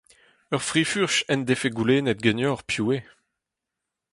Ur 0.53 0.61
fri-furch 0.69 1.19
en 1.31 1.41
defe 1.47 1.67
goulennet 1.75 2.23
ganeoc'h 2.23 2.65
piv 2.67 2.87
eo. 2.97 3.05